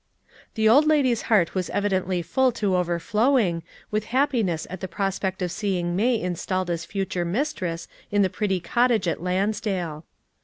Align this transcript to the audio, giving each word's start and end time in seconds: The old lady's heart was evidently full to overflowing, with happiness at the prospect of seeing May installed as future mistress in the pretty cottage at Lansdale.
The 0.55 0.67
old 0.67 0.87
lady's 0.87 1.21
heart 1.29 1.53
was 1.53 1.69
evidently 1.69 2.23
full 2.23 2.51
to 2.53 2.75
overflowing, 2.75 3.61
with 3.91 4.05
happiness 4.05 4.65
at 4.67 4.79
the 4.79 4.87
prospect 4.87 5.43
of 5.43 5.51
seeing 5.51 5.95
May 5.95 6.19
installed 6.19 6.71
as 6.71 6.85
future 6.85 7.23
mistress 7.23 7.87
in 8.09 8.23
the 8.23 8.27
pretty 8.31 8.59
cottage 8.59 9.07
at 9.07 9.21
Lansdale. 9.21 10.05